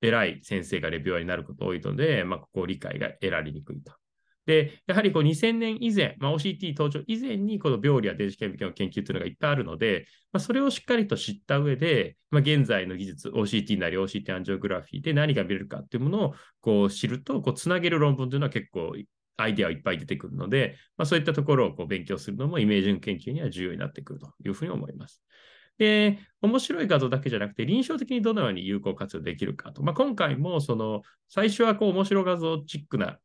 [0.00, 3.92] 偉い先生がレビュアーになること多いので、まあ、ここ理解が得られにくいと。
[4.46, 18.94] で、やはりこう2000年以前、まあ、OCT 登場以前にこの病理や電子顕微鏡の研究というのがいっぱいあるので、まあ、それをしっかりと知った上で、まあ、現在の技術、OCT なり OCT アンジオグラフィーで何が見れるかっていうものをこう知ると、つなげる論文というのは結構
[19.36, 25.22] アイデアはいっぱい出てくるので、ま、そういったところをこう勉強するのもイメージング研究には重要になってくるというふうに思います。
[25.78, 29.82] で、面白い画像だけじゃなくて、臨床的にどのように有効活用できるかと。
[29.82, 33.18] まあ、今回も、その、最初はこう面白画像チックな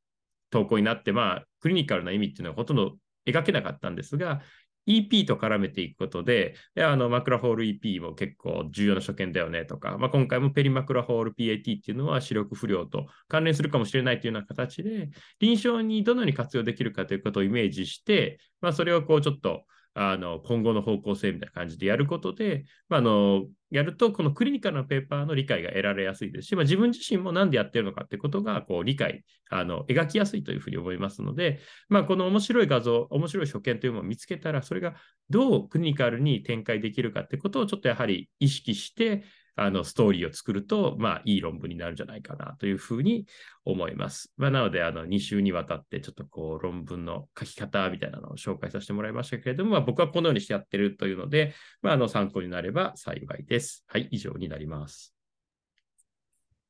[0.50, 4.42] 投稿になって、まあ、クリニカルな意味っていうのはほとんど描けなかったんですが、
[4.88, 19.64] EP と絡めていくことで、あのマクラホール EP も結構重要な所見だよねとか、まあ、今回もペリマクラホール PAT っていうのは視力不良と関連するかもしれないというような形で、臨床にどのように活用できるかということをイメージして、まあ、それをこうちょっと
[19.96, 26.48] あの今後の方向性みたいな感じでやることで、まあ、あのやると、このクリニカルなペーパーの理解が得られやすいです。
[26.48, 34.96] し、まあ、自分自身も何でやってるのかってことがこう理解あの、描きやすいというふうに思いますので、まあ、この面白い画像、面白い所見というものを見つけたら、それが
[35.30, 39.24] どうクリニカルに展開できるかってことをちょっとやはり意識して、
[39.56, 43.26] あのストーリーを作ると、まあ、いい論文になるんじゃないかなというふうに
[43.66, 44.34] 思います。
[44.36, 53.84] まあ、なので、あの2週にわたって、ちょっとこう論文の書き方みたいなのを紹介させてもらいましたけれども、まあ、僕はこのようにしてやってるというので、まあ、あの参考になれば幸いです。
[53.88, 55.14] はい、以上になります。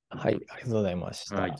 [0.09, 1.35] はい、ありがとうございました。
[1.37, 1.55] はい、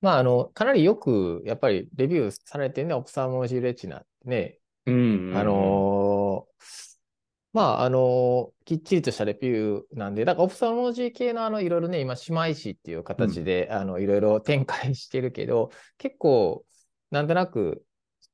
[0.00, 6.89] まあ、あの、かなりよく、やっぱりレビューされてね、オプサモロジーレチナね、うん、あのー
[7.52, 16.64] まあ、あの、きっちりとしたレビューなんで、だからオプサモロジー系のあの、いろいろね、今、姉妹誌っていう形で、うん、あの、いろいろ展開してるけど、結構、
[17.10, 17.82] なんとなく、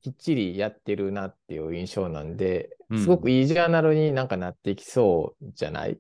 [0.03, 5.99] きっちりやってるなっていう印象なんで、すごくいいジャーナルになんかなっていきそうじゃない？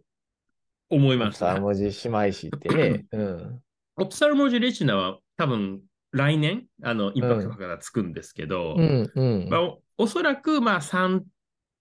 [0.90, 1.50] 思います、ね。
[1.50, 3.06] オプサモロジー姉妹誌ってね。
[3.10, 3.62] うん。
[3.96, 5.80] オプサモロジーレチナは多分、
[6.12, 11.22] 来年、あの、インパクトがつくんですけど、うん、うん、まあ、おそらく、まあ、3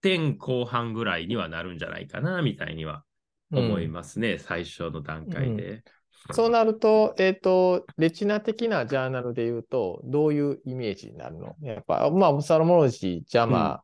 [0.06, 3.02] 点後半ぐらいにはなるんじゃないかな、みたいには
[3.50, 5.82] 思いますね、うん、最初の段階で。
[6.28, 11.56] うん、そうなると、えっ、ー、と、レチナ的なジャーナルで言うと、どういうイメージになるの？
[11.60, 13.82] やっぱ、まあ、オプサロモロジー、ジャマ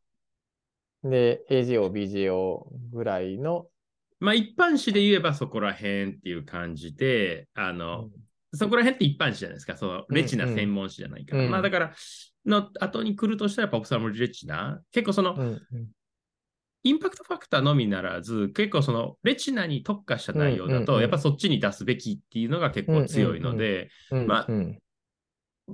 [1.05, 3.67] ー、で、AJO、BJO ぐらいの。
[4.21, 8.11] まあ、一般紙で言えばそこら辺っていう感じで、あの、
[8.55, 9.77] そこら辺って一般紙じゃないですか。
[9.77, 11.41] そのレチナ専門誌じゃないから。
[11.41, 11.93] うんうん、まあだから、
[12.47, 14.81] の後に来るとしたら、やっぱオプサロモロジーレチナ。
[14.93, 15.89] 結構その、うんうん
[16.85, 24.47] インパクトファクターのみならず、結構そのレチナに特化した内容だと、やっぱそっちに出すべきっていうのが結構強いので、まあ、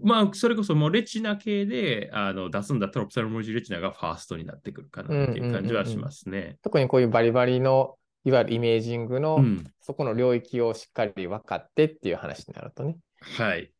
[0.03, 6.59] まあ、それこそもうレチナ系であの出すんだったら、オプサルモジーレチナがファーストになってくるかなっていう感じはしますね。
[6.63, 12.99] 特にこういうバリバリの、いわゆるイメージングの、うん、そこの領域をしっかり分かってっていう話になるとね。
[13.39, 13.73] はい。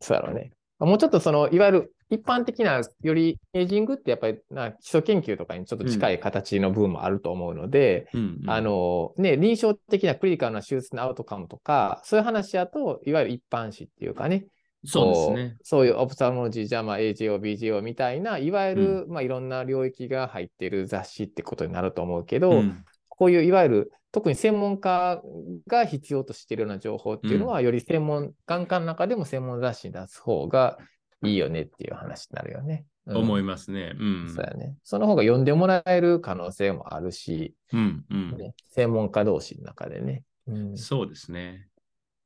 [0.00, 0.52] そうだろうね。
[0.80, 14.46] もうちょっとその、いわゆる一般的なよりエイジングってやっぱりな基礎研究とかにちょっと近い形の部分もあると思うので、うんあのね、臨床的なクリニカルな手術のアウトカムとか、そういう話だと、いわゆる一般紙っていうかね、
[14.84, 15.56] そうですね。
[15.62, 25.22] そういうオプサモロジー、ジャマ、AJO、BJO みたいな、いわゆる、うん、まあ、いろんな領域が入っている雑誌ってことになると思うけど、うん、こういういわゆる特に専門家
[25.66, 30.78] が必要としているような情報っていうのは、うん、より専門、眼科の中でも専門雑誌に出す方が
[31.22, 32.86] いいよねっていう話になるよね。
[33.06, 33.94] うん、思いますね。
[33.98, 34.32] うん。
[34.34, 34.76] そうやね。
[34.82, 40.24] その方が読んでもらえる可能性もあるし、うんうん、ね、専門家同士の中でね。
[40.46, 41.68] うん、そうですね。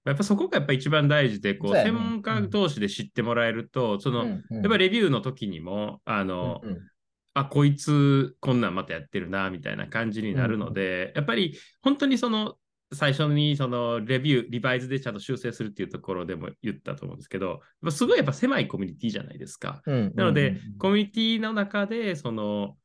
[0.04, 6.78] やっぱそこがやっぱ一番大事で、こう、ね、専門家同士で知ってもらえると、その、うんうん、やっぱレビューの時にも、あの、うんうん、
[7.34, 12.56] あ、こいつこんなんまたやってるな、みたいな感じになるので、うん、やっぱり本当にその、
[12.94, 17.60] 最初にそのレビュー、リバイズでちゃんと修正するっていうところでも言ったと思うんですけど、
[17.90, 19.80] すごいやっぱ狭いコミュニティじゃないですか。
[19.86, 22.76] うん、なので、コミュニティの中で、その、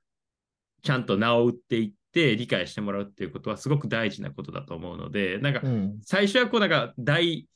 [0.82, 5.62] ちゃんと名を打っていって理解してもらうっていうことはすごく大事なことだと思うので、なんか、
[6.06, 7.50] 最初はこうなんか大、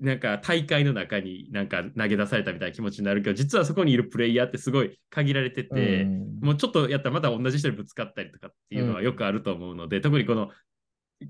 [0.00, 10.50] なんか大会の中になんか投げ出されたみたいな気持ちになるけど、実はそこにいるプレイヤーってすごい限られてて、うん、もうちょっとやったらまた同じ人にぶつかったりとかっていうのはよくあると思うので、うん、特にこの、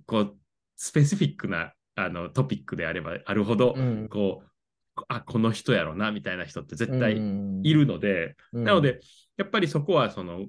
[0.07, 0.37] こう、
[0.77, 7.17] スペシフィックなあのトピックであればあるほど、うん、こう、あ、この人やろな、みたいな人って絶対
[7.63, 9.01] いるので、なので、
[9.37, 10.47] やっぱりそこはその、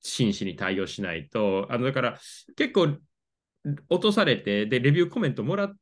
[0.00, 2.18] 真摯に対応しないと、あの、だから
[2.56, 2.96] 結構
[3.88, 5.76] 落とされて、で、レビューコメントもらって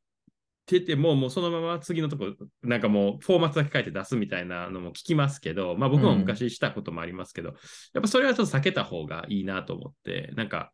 [0.67, 7.55] ても、もうそのまま次のとこ、なんかもうフォーマットだけ書いて出すみたいなのも聞きますけど、まあ僕も昔したこともありますけど、うん、
[7.95, 10.73] やっぱそれはちょっと避けた方がいいなと思って、なんか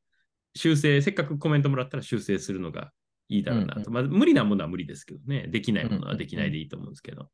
[0.55, 2.93] 修正、せっかくコメントもらったら修正するのが
[3.29, 3.81] いいだろうなと。
[3.81, 7.31] うんうん、まあ無理なものは無理ですけどね、できないものはできないでいいと思うんですけど。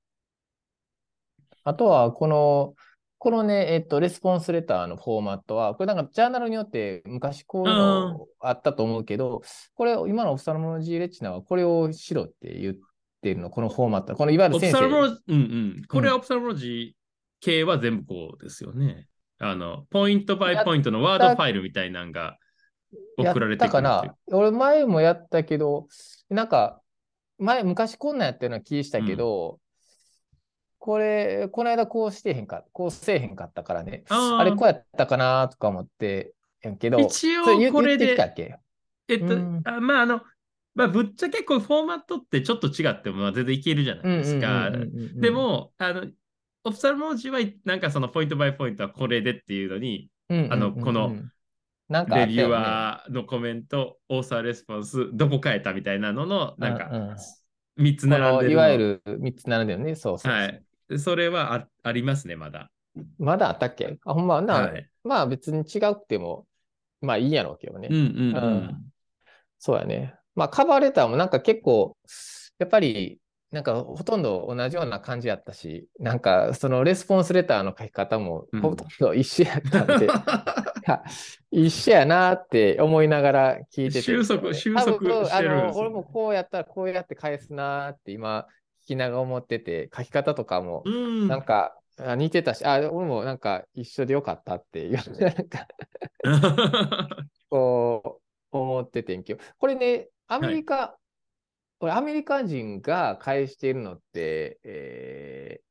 [1.65, 2.75] あとは、この、
[3.25, 9.41] このね、えっと、レスポンスレターのフォーマットは、これなんかジャーナルによって昔こういうのあったと思うけど、
[9.75, 12.75] これ、今のオフサルモロジーレチナはこれをしろって言っ
[13.23, 14.15] てるの、このフォーマット。
[14.15, 14.85] このいわゆる先生。
[14.85, 15.83] うんうん。
[15.89, 16.93] これはオプサルモロジー
[17.41, 19.09] 系は全部こうですよね。
[19.39, 22.37] あの、ポイントバイポイントのワードファイルみたいなのが
[23.17, 24.15] 送られてくるかな。
[24.33, 25.87] 俺前もやったけど、
[26.29, 26.83] なんか、
[27.39, 29.61] 前、昔こんなんやったような気したけど、
[30.85, 34.05] これ、この間こうしてへんか、こうせえへんかったからね。
[34.11, 38.19] ああれこうやったかなとか思ってやんけど、一応これで、
[39.09, 40.21] えっと、あまああの、
[40.75, 44.73] まあ、ぶっちゃけこうフォーマットってちょっと違っても全然いけるじゃないですか。
[45.21, 46.05] でも、あの、
[46.65, 50.11] オフサル文字はなんかそのポイントバイポイントはこれでっていうのに、
[50.51, 51.17] あの、この、
[52.07, 56.91] レビュアーのコメント、オーサーレスポンス、どこ変えたみたいなのの、なんか、
[57.77, 58.53] 3つ並んでる。
[58.53, 59.95] いわゆる3つ並んでるね。
[59.95, 60.63] そうそうはい。
[60.99, 62.71] それはあありますね、まだ。
[63.19, 63.99] まだあったっけ？
[64.05, 64.41] あ、ほんま？
[64.41, 66.47] な、はい、まあ別に違くても、
[67.01, 67.89] まあいいやろうけどね。
[67.91, 68.93] うんうん、うん、うん。
[69.59, 70.15] そうやね。
[70.35, 71.97] まあカバーレターもなんか結構、
[72.59, 73.19] やっぱり、
[73.51, 80.07] なんかほとんど同じような感じやったし、なんかそのレスポンスレターの書き方もほとんど一緒やったんで、
[81.53, 84.03] うん、一緒やなって思いながら聞いてて。
[84.03, 88.45] 収束、収束してるんです、俺もこうやったらこうやって返すなって今聞
[88.85, 95.69] きながら思ってて、書き方とかも、なんか、あ似てたし、あ、俺もなんか一緒でよかったっていう、 なんか
[97.49, 98.21] こ
[98.53, 101.01] う、思っててんけど、これね、アメリカ、はい、
[101.79, 105.65] これアメリカ人が返しているのって、えー、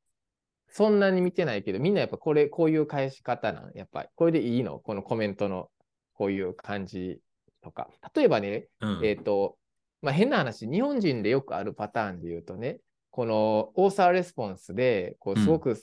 [0.73, 4.79] そんなに見てないけど、みんなやっぱこれ、こういう返し方なん、やっぱり、これでいいの？
[4.79, 5.69] このコメントの、
[6.13, 7.19] こういう感じ
[7.61, 7.89] とか。
[8.15, 9.57] 例えばね、うん、えっ、ー、と、
[10.01, 12.79] まあ、変な話、日本人でよくあるパターンで言うとね、
[13.13, 15.77] このオーサーレスポンスで、こうすごく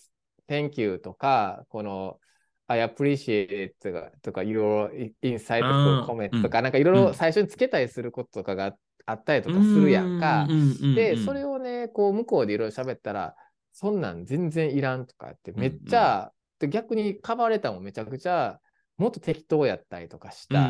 [0.48, 2.18] Thank you とか、この
[2.66, 8.74] I appreciate とか、とか your insightful comment とか、なんかいろいろ最初につけたりすることとかが
[9.06, 10.48] あったりとかするやんか。
[10.96, 13.36] で、それをね、こう向こうでいろいろ喋ったら、
[13.72, 18.58] そんなん全然いらんとかってめっちゃ、で逆にカバーレターもめちゃくちゃ
[18.98, 20.68] もっと適当やったりとかした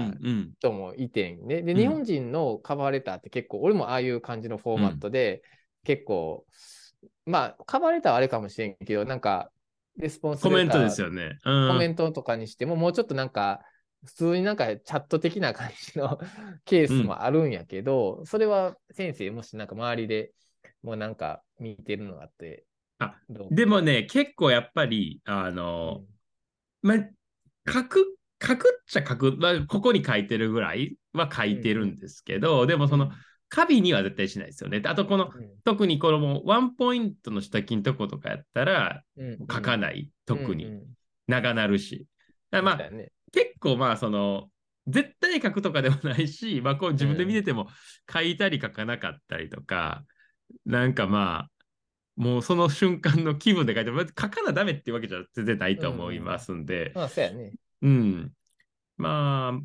[0.58, 1.62] 人もいてんね。
[1.62, 5.42] で、日本人のカバーレターって結構、俺もああいう感じのフォーマットで、
[5.84, 6.46] 結構、
[7.26, 9.50] まあ、カバーレターはあれかもしれんけど、なんか、
[9.96, 11.68] レスポンスコメントですよね、うん。
[11.68, 13.60] コメントとかにしても、もうちょっとなんか、
[14.04, 16.18] 普通になんかチャット的な感じの
[16.64, 20.32] ケースもあるんやけど、うん、それは先生、もしなんか周りで
[20.82, 22.64] もうなんか見てるのがあって。
[22.98, 23.16] あ
[23.50, 26.02] でもね、結構やっぱり、あの、
[26.82, 33.10] うん、まあ、書く、書くっちゃ書く、まあ、ここに書いてるぐらいは書いてるんですけど、うん、でもその、
[33.50, 34.80] カビには絶対しないですよね。
[34.84, 39.02] あと、この、うん、特にこのワンポイントの下金とことかやったら、
[39.40, 40.80] 書かない、特に。
[41.26, 42.06] 長なるし。
[42.52, 44.50] まあ、ね、結構まあ、その、
[44.86, 47.68] 絶対書くとかでもないし、 まあ、こう自分で見てても
[48.12, 50.04] 書いたり書かなかったりとか、
[50.66, 51.50] うん、なんかまあ、
[52.16, 56.88] もうその瞬間の気分で書いても、書かなダメっていうわけじゃ全然ないと思いますんで。
[56.88, 57.52] うん、まあ、そうやね。
[57.82, 58.32] うん。
[58.96, 59.60] まあ、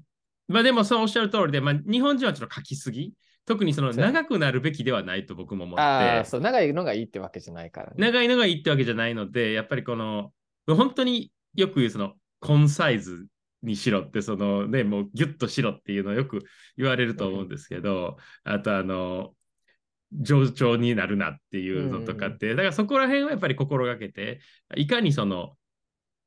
[0.48, 3.14] まあでもそうおっしゃる通りで、まあ、日本人はちょっと書きすぎ。
[3.46, 6.26] 特にその長くなるべきではないと僕も思って。
[6.26, 10.32] そう、長いのがいいってわけじゃないから、ね、長いのがいいってわけじゃないので、やっぱりこの、
[10.68, 13.28] 本当によく言うその、コンサイズ
[13.62, 16.44] にしろって、そのね、もうギュッとしろっていうのをよく
[16.78, 19.32] 言われると思うんですけど、うん、あとあの、
[20.12, 24.40] 上調になるなっていうのとかって、うん、だからそこら辺はやっぱり心がけて、
[24.76, 25.56] いかにその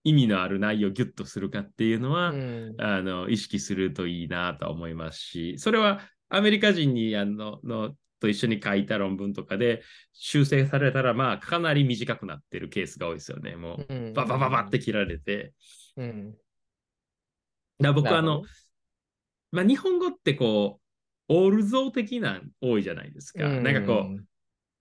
[0.04, 13.56] 意味のある内容をギュッとするかっていうのは、うん、あの意識するといいなと思いますし、それはアメリカ人にあののと一緒に書いた論文とかで修正されたら、まあ、かなり短くなってるケースが多いですよね。
[13.56, 15.52] もう、ババババって切られて。
[15.96, 16.34] うん、
[17.80, 18.42] だ僕はあの、
[19.52, 23.46] まあ、日本語ってこう、オール像的な多いじゃないですか。
[23.46, 24.06] うん、なんかこ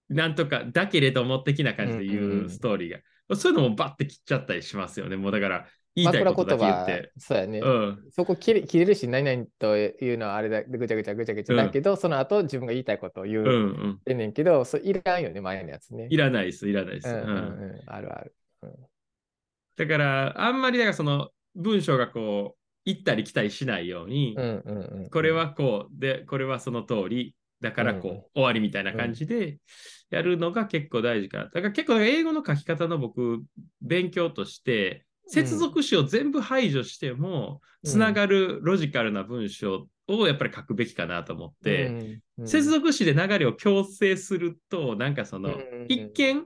[0.10, 2.98] う、なんとか、だけれども的な感じで言うストーリーが。
[2.98, 5.18] うんうん、そういうのもバッて切っちゃったりしますよね。
[5.18, 5.68] もうだから、
[5.98, 7.12] 言いたいこと言って。
[7.18, 7.60] そうやね。
[7.60, 16.08] うん、そこ切れ切れるし、何々というのはあれだ、ぐちゃぐちゃぐちゃぐちゃだけど、うん、その後自分が言いたいことを言う、うんうん、ねんけど、そいらんよね、前のやつね。
[16.12, 17.10] いらないです、いらないです。
[17.10, 18.34] うんうんうん、あるある。
[19.76, 24.38] だから、あんまりだからその文章がこう、行ったり来たりしないように、
[25.12, 29.58] これはこうで、これはその通り、だからこう、うん、終わりみたいな感じで
[30.12, 31.44] やるのが結構大事かな。
[31.46, 33.44] だから結構英語の書き方の僕、
[33.82, 41.98] 勉強として、接続詞を全部排除しても、つながるロジカルな文章をやっぱり書くべきかなと思って、
[42.44, 46.46] 接続詞で流れを強制すると、なんかその、一見、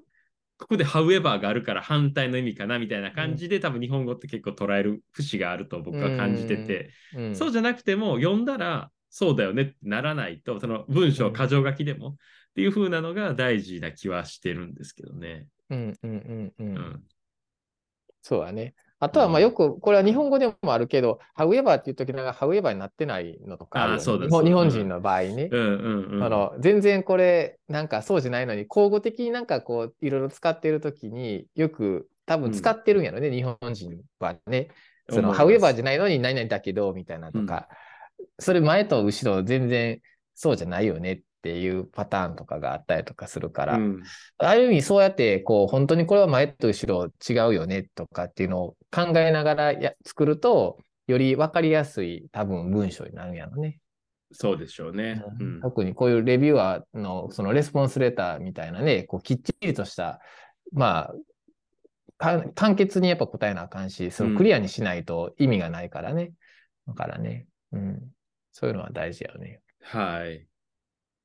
[0.58, 6.92] ここで however があるから反対の意味かなみたいな感じで、多分日本語って結構捉える節があると僕は感じてて、
[7.32, 12.16] そうじゃなくても読んだらそうだよねってならないと、その文章箇条書きでもっ
[12.56, 15.48] ていう風なのが大事な気はしてるんですけどね。
[15.70, 16.76] うんうんうんうん。
[16.76, 17.04] うん、
[18.22, 18.74] そうだね。
[19.00, 24.44] あとは、まあよく、これは日本語でもあるけど、ハウエバーっていう時なんかハウエバーになってないのとかある、ね、そうです。
[24.44, 25.50] 日本人の場合ね。
[25.52, 34.70] うんうんうん、あの全然これ、なんかそうじゃないのに、口語的になんかこう、いろいろ使ってる時によく多分使ってるんやろね、うん、日本人はね。
[35.10, 37.70] その、ハウエバーじゃないのに何々だけど、みたいなとか、
[38.20, 40.00] うん、それ前と後ろ全然
[40.36, 44.04] そうじゃないよねっていうパターンとかがあったりとかするから、うん、
[44.38, 50.78] ああいう意味そうやってこう本当にこれは前と後ろ違うよねとかっていうのを考えながらや作ると
[51.08, 53.80] より分かりやすい多分文章になるんやろね。
[54.34, 60.22] そうでしょうね、うん、特にこういうレビュアーのそのレスポンスレターみたいなね、こうきっちりとした、
[60.72, 61.12] ま
[62.18, 66.32] あ、簡潔にやっぱ答えなあかんし、そのクリアにしないと意味がないからね。
[66.88, 68.02] だからね、うん、
[68.54, 69.60] そういうのは大事やよね。
[69.82, 70.46] はい。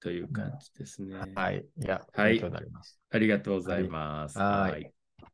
[0.00, 1.16] という感じですね。
[1.34, 1.66] はい。
[1.76, 2.40] いや、はい。
[3.10, 4.44] ありがとうございます。
[4.54, 4.95] はい